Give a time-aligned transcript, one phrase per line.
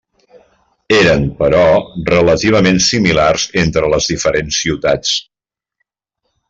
[0.99, 1.65] Eren, però,
[2.09, 5.17] relativament similars entre les diferents ciutats.